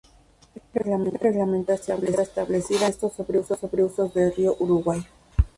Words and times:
Esta 0.55 0.79
reglamentación 1.21 2.01
queda 2.01 2.23
establecida 2.23 2.77
en 2.79 2.83
el 2.85 2.89
Digesto 2.99 3.13
sobre 3.63 3.83
usos 3.87 4.11
del 4.15 4.33
Río 4.35 4.55
Uruguay. 4.57 5.05